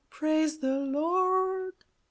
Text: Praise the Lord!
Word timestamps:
Praise 0.09 0.57
the 0.57 0.79
Lord! 0.79 1.75